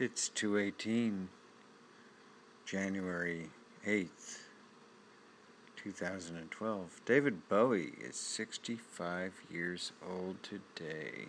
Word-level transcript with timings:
It's 0.00 0.28
218, 0.28 1.28
January 2.64 3.50
8th, 3.84 4.42
2012. 5.74 7.00
David 7.04 7.48
Bowie 7.48 7.94
is 8.00 8.14
65 8.14 9.32
years 9.50 9.90
old 10.08 10.36
today. 10.44 11.24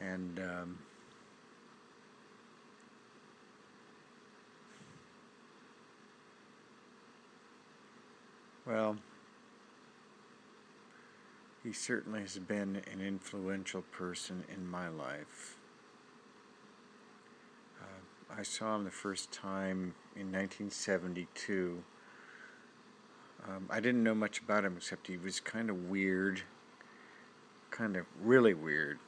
And, 0.00 0.38
um, 0.38 0.78
well, 8.64 8.96
he 11.62 11.72
certainly 11.72 12.20
has 12.20 12.38
been 12.38 12.82
an 12.92 13.00
influential 13.00 13.82
person 13.82 14.44
in 14.52 14.66
my 14.66 14.88
life. 14.88 15.56
Uh, 17.80 18.34
I 18.36 18.42
saw 18.42 18.76
him 18.76 18.84
the 18.84 18.90
first 18.90 19.30
time 19.30 19.94
in 20.16 20.32
1972. 20.32 21.84
Um, 23.48 23.66
I 23.70 23.80
didn't 23.80 24.02
know 24.02 24.14
much 24.14 24.40
about 24.40 24.64
him 24.64 24.76
except 24.76 25.06
he 25.06 25.16
was 25.16 25.38
kind 25.40 25.70
of 25.70 25.88
weird, 25.88 26.42
kind 27.70 27.96
of 27.96 28.06
really 28.20 28.54
weird. 28.54 28.98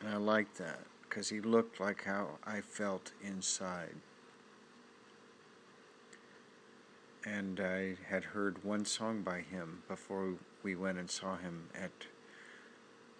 And 0.00 0.08
I 0.08 0.16
liked 0.16 0.58
that 0.58 0.80
because 1.02 1.28
he 1.28 1.40
looked 1.40 1.80
like 1.80 2.04
how 2.04 2.38
I 2.44 2.60
felt 2.60 3.12
inside. 3.22 3.96
And 7.24 7.60
I 7.60 7.96
had 8.08 8.24
heard 8.24 8.64
one 8.64 8.84
song 8.84 9.22
by 9.22 9.40
him 9.40 9.82
before 9.88 10.34
we 10.62 10.74
went 10.74 10.98
and 10.98 11.10
saw 11.10 11.36
him 11.36 11.68
at 11.74 12.06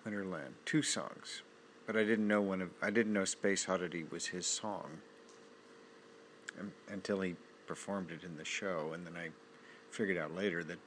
Winterland. 0.05 0.55
Two 0.65 0.83
songs, 0.83 1.43
but 1.87 1.97
I 1.97 2.05
didn't 2.05 2.27
know 2.27 2.41
one 2.41 2.61
of 2.61 2.71
I 2.81 2.91
didn't 2.91 3.13
know 3.13 3.25
Space 3.25 3.69
Oddity 3.69 4.05
was 4.11 4.27
his 4.27 4.47
song 4.47 4.99
um, 6.59 6.73
until 6.89 7.21
he 7.21 7.37
performed 7.67 8.11
it 8.11 8.25
in 8.25 8.37
the 8.37 8.45
show, 8.45 8.93
and 8.93 9.07
then 9.07 9.17
I 9.17 9.29
figured 9.91 10.19
out 10.19 10.35
later 10.35 10.65
that 10.65 10.79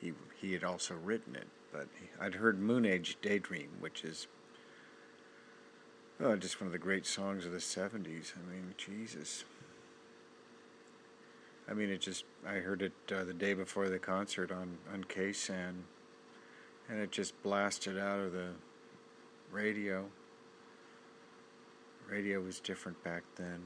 he 0.00 0.12
he 0.40 0.52
had 0.52 0.64
also 0.64 0.94
written 0.94 1.36
it. 1.36 1.48
But 1.72 1.88
I'd 2.20 2.34
heard 2.34 2.58
Moon 2.58 2.84
Age 2.84 3.16
Daydream, 3.22 3.70
which 3.80 4.04
is 4.04 4.26
oh, 6.20 6.36
just 6.36 6.60
one 6.60 6.66
of 6.66 6.72
the 6.72 6.78
great 6.78 7.06
songs 7.06 7.44
of 7.44 7.52
the 7.52 7.58
'70s. 7.58 8.32
I 8.36 8.50
mean, 8.50 8.74
Jesus. 8.78 9.44
I 11.68 11.74
mean, 11.74 11.90
it 11.90 12.00
just, 12.00 12.24
I 12.46 12.54
heard 12.54 12.82
it 12.82 12.92
uh, 13.14 13.24
the 13.24 13.34
day 13.34 13.54
before 13.54 13.88
the 13.88 13.98
concert 13.98 14.50
on, 14.50 14.78
on 14.92 15.04
KSAN, 15.04 15.74
and 16.88 17.00
it 17.00 17.10
just 17.10 17.40
blasted 17.42 17.98
out 17.98 18.18
of 18.18 18.32
the 18.32 18.50
radio. 19.50 20.06
Radio 22.08 22.40
was 22.40 22.60
different 22.60 23.02
back 23.04 23.22
then. 23.36 23.62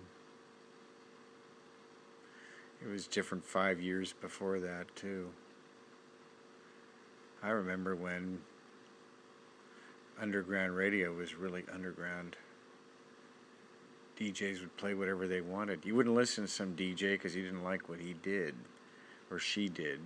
It 2.83 2.89
was 2.89 3.07
different 3.07 3.45
five 3.45 3.81
years 3.81 4.13
before 4.13 4.61
that, 4.61 4.95
too. 4.95 5.31
I 7.43 7.49
remember 7.51 7.97
when 7.97 8.41
underground 10.21 10.77
radio 10.77 11.13
was 11.13 11.35
really 11.35 11.65
underground. 11.73 12.37
DJs 14.19 14.61
would 14.61 14.77
play 14.77 14.95
whatever 14.95 15.29
they 15.29 15.41
wanted. 15.41 15.85
You 15.85 15.95
wouldn't 15.95 16.15
listen 16.15 16.45
to 16.45 16.51
some 16.51 16.75
DJ 16.75 17.13
because 17.13 17.37
you 17.37 17.43
didn't 17.43 17.65
like 17.65 17.89
what 17.89 18.01
he 18.01 18.15
did 18.15 18.55
or 19.31 19.39
she 19.39 19.69
did, 19.69 20.01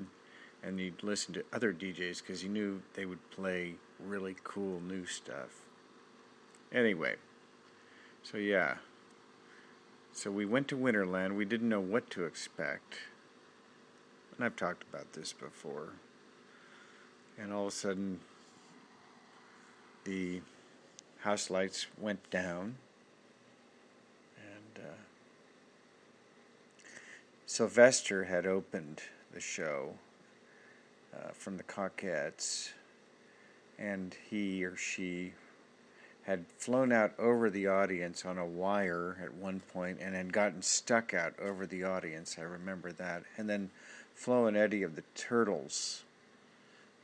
and 0.63 0.81
you'd 0.81 1.03
listen 1.03 1.35
to 1.35 1.45
other 1.53 1.73
DJs 1.73 2.21
because 2.21 2.43
you 2.43 2.49
knew 2.49 2.83
they 2.95 3.05
would 3.05 3.31
play 3.31 3.75
really 3.99 4.35
cool 4.43 4.81
new 4.81 5.07
stuff. 5.07 5.65
Anyway, 6.73 7.17
so 8.23 8.39
yeah. 8.39 8.77
So 10.13 10.31
we 10.31 10.45
went 10.45 10.69
to 10.69 10.77
Winterland. 10.77 11.37
We 11.37 11.45
didn't 11.45 11.69
know 11.69 11.81
what 11.81 12.11
to 12.11 12.25
expect. 12.25 12.95
And 14.37 14.45
I've 14.45 14.57
talked 14.57 14.83
about 14.83 15.13
this 15.13 15.33
before. 15.33 15.93
And 17.39 17.53
all 17.53 17.67
of 17.67 17.73
a 17.73 17.77
sudden, 17.77 18.21
the 20.05 20.41
house 21.21 21.51
lights 21.51 21.87
went 21.99 22.29
down 22.31 22.77
Sylvester 27.51 28.23
had 28.23 28.47
opened 28.47 29.03
the 29.35 29.41
show 29.41 29.95
uh, 31.13 31.31
from 31.33 31.57
the 31.57 31.65
Cockettes, 31.65 32.71
and 33.77 34.15
he 34.31 34.65
or 34.65 34.77
she 34.77 35.33
had 36.23 36.45
flown 36.59 36.93
out 36.93 37.13
over 37.19 37.51
the 37.51 37.67
audience 37.67 38.25
on 38.25 38.39
a 38.39 38.47
wire 38.47 39.19
at 39.21 39.35
one 39.35 39.59
point 39.73 39.99
and 40.01 40.15
had 40.15 40.33
gotten 40.33 40.63
stuck 40.63 41.13
out 41.13 41.35
over 41.41 41.67
the 41.67 41.83
audience. 41.83 42.37
I 42.39 42.43
remember 42.43 42.93
that. 42.93 43.25
And 43.37 43.51
then 43.51 43.71
Flo 44.15 44.47
and 44.47 44.57
Eddie 44.57 44.85
of 44.85 44.95
the 44.95 45.03
Turtles 45.17 46.05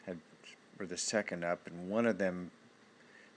had 0.07 0.21
were 0.78 0.87
the 0.87 0.97
second 0.97 1.43
up, 1.43 1.67
and 1.67 1.91
one 1.91 2.07
of 2.07 2.19
them 2.19 2.53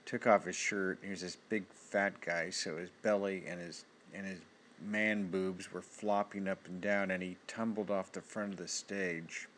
took 0.06 0.28
off 0.28 0.44
his 0.44 0.54
shirt. 0.54 1.00
He 1.02 1.10
was 1.10 1.22
this 1.22 1.36
big 1.48 1.64
fat 1.72 2.20
guy, 2.20 2.50
so 2.50 2.76
his 2.76 2.90
belly 3.02 3.42
and 3.48 3.58
his 3.58 3.84
and 4.14 4.26
his 4.28 4.38
man 4.80 5.30
boobs 5.30 5.72
were 5.72 5.82
flopping 5.82 6.48
up 6.48 6.66
and 6.66 6.80
down, 6.80 7.10
and 7.10 7.22
he 7.22 7.36
tumbled 7.46 7.90
off 7.90 8.12
the 8.12 8.20
front 8.20 8.52
of 8.52 8.58
the 8.58 8.68
stage. 8.68 9.48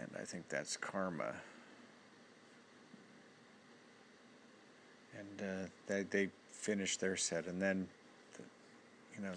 And 0.00 0.10
I 0.20 0.24
think 0.24 0.48
that's 0.48 0.76
karma. 0.76 1.34
And 5.16 5.42
uh, 5.42 5.68
they 5.86 6.02
they 6.02 6.28
finished 6.50 7.00
their 7.00 7.16
set, 7.16 7.46
and 7.46 7.62
then, 7.62 7.86
the, 8.36 8.42
you 9.16 9.22
know, 9.24 9.34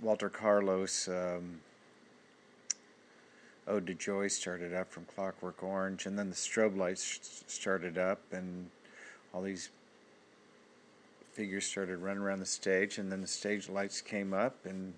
Walter 0.00 0.30
Carlos. 0.30 1.08
Um, 1.08 1.60
Ode 3.68 3.86
to 3.86 3.94
Joy 3.94 4.26
started 4.26 4.74
up 4.74 4.90
from 4.90 5.04
Clockwork 5.04 5.62
Orange, 5.62 6.06
and 6.06 6.18
then 6.18 6.28
the 6.28 6.34
strobe 6.34 6.76
lights 6.76 7.44
started 7.46 7.98
up, 7.98 8.20
and 8.32 8.68
all 9.32 9.42
these 9.42 9.70
figures 11.32 11.64
started 11.64 11.98
running 11.98 12.22
around 12.22 12.40
the 12.40 12.46
stage, 12.46 12.98
and 12.98 13.10
then 13.10 13.20
the 13.20 13.26
stage 13.26 13.68
lights 13.68 14.00
came 14.00 14.32
up, 14.32 14.64
and 14.64 14.94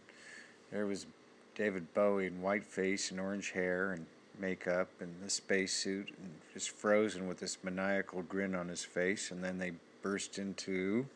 there 0.70 0.87
was 0.87 1.06
David 1.54 1.93
Bowie 1.94 2.26
in 2.26 2.43
white 2.43 2.65
face 2.65 3.10
and 3.10 3.20
orange 3.20 3.53
hair 3.53 3.93
and 3.93 4.06
makeup 4.38 4.88
and 5.00 5.15
the 5.22 5.31
spacesuit, 5.31 6.09
and 6.09 6.31
just 6.54 6.71
frozen 6.71 7.28
with 7.28 7.38
this 7.38 7.59
maniacal 7.62 8.22
grin 8.22 8.54
on 8.54 8.69
his 8.69 8.84
face. 8.84 9.31
And 9.31 9.44
then 9.44 9.59
they 9.59 9.72
burst 10.00 10.38
into, 10.38 11.06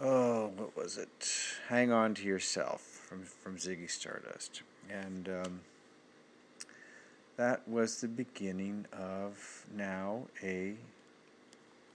oh, 0.00 0.48
what 0.56 0.76
was 0.76 0.98
it? 0.98 1.30
Hang 1.68 1.92
on 1.92 2.14
to 2.14 2.24
yourself 2.24 2.80
from 2.80 3.22
from 3.22 3.56
Ziggy 3.56 3.90
Stardust, 3.90 4.62
and. 4.90 5.28
Um, 5.28 5.60
that 7.36 7.66
was 7.66 8.00
the 8.00 8.08
beginning 8.08 8.86
of 8.92 9.64
now 9.74 10.26
a 10.42 10.74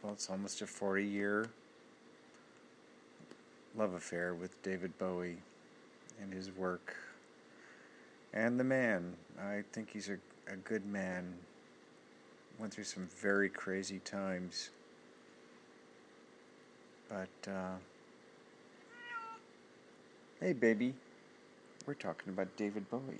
well, 0.07 0.13
it's 0.13 0.29
almost 0.29 0.61
a 0.61 0.65
40 0.65 1.03
year 1.03 1.49
love 3.75 3.93
affair 3.93 4.33
with 4.33 4.63
David 4.63 4.97
Bowie 4.97 5.35
and 6.21 6.31
his 6.31 6.49
work. 6.49 6.95
And 8.33 8.57
the 8.57 8.63
man. 8.63 9.15
I 9.37 9.63
think 9.73 9.89
he's 9.91 10.07
a, 10.07 10.13
a 10.49 10.55
good 10.63 10.85
man. 10.85 11.33
Went 12.57 12.73
through 12.73 12.85
some 12.85 13.09
very 13.21 13.49
crazy 13.49 13.99
times. 13.99 14.69
But, 17.09 17.51
uh, 17.51 17.75
hey, 20.39 20.53
baby, 20.53 20.93
we're 21.85 21.95
talking 21.95 22.31
about 22.31 22.47
David 22.55 22.89
Bowie. 22.89 23.19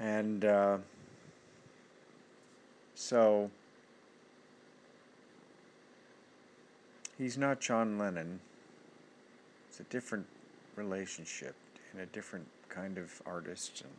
And, 0.00 0.44
uh, 0.44 0.78
so 2.96 3.48
He's 7.18 7.36
not 7.36 7.60
John 7.60 7.98
Lennon. 7.98 8.38
It's 9.68 9.80
a 9.80 9.84
different 9.84 10.26
relationship 10.76 11.56
and 11.92 12.00
a 12.00 12.06
different 12.06 12.46
kind 12.68 12.96
of 12.96 13.20
artist. 13.26 13.82
And 13.82 13.90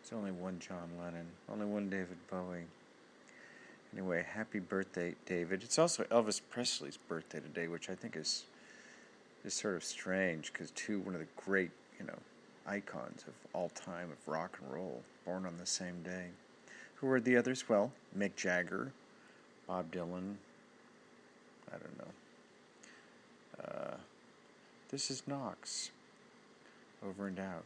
it's 0.00 0.10
only 0.10 0.30
one 0.30 0.58
John 0.58 0.88
Lennon, 0.98 1.26
only 1.52 1.66
one 1.66 1.90
David 1.90 2.16
Bowie. 2.30 2.64
Anyway, 3.92 4.24
happy 4.26 4.58
birthday, 4.58 5.14
David. 5.26 5.62
It's 5.62 5.78
also 5.78 6.04
Elvis 6.04 6.40
Presley's 6.48 6.96
birthday 6.96 7.40
today, 7.40 7.68
which 7.68 7.90
I 7.90 7.94
think 7.94 8.16
is 8.16 8.44
is 9.44 9.54
sort 9.54 9.76
of 9.76 9.84
strange 9.84 10.52
because 10.52 10.70
two 10.72 11.00
one 11.00 11.14
of 11.14 11.20
the 11.20 11.26
great, 11.36 11.70
you 11.98 12.06
know, 12.06 12.18
icons 12.66 13.24
of 13.26 13.34
all 13.52 13.68
time 13.68 14.10
of 14.10 14.28
rock 14.32 14.58
and 14.62 14.72
roll 14.72 15.02
born 15.26 15.44
on 15.44 15.58
the 15.58 15.66
same 15.66 16.02
day. 16.02 16.28
Who 16.96 17.10
are 17.10 17.20
the 17.20 17.36
others? 17.36 17.68
Well, 17.68 17.92
Mick 18.16 18.34
Jagger, 18.34 18.92
Bob 19.68 19.92
Dylan. 19.92 20.36
I 21.68 21.76
don't 21.76 21.98
know. 21.98 23.62
Uh, 23.62 23.96
this 24.90 25.10
is 25.10 25.22
Knox. 25.26 25.90
Over 27.06 27.26
and 27.26 27.38
out. 27.38 27.64